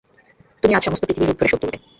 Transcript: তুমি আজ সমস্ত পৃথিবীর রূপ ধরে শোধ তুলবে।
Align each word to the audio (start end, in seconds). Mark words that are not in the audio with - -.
তুমি 0.63 0.73
আজ 0.73 0.83
সমস্ত 0.85 1.03
পৃথিবীর 1.03 1.29
রূপ 1.29 1.37
ধরে 1.39 1.49
শোধ 1.51 1.59
তুলবে। 1.61 1.77